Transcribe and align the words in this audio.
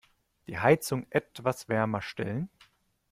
Die 0.47 0.57
Heizung 0.57 1.05
etwas 1.11 1.69
wärmer 1.69 2.01
stellen. 2.01 2.49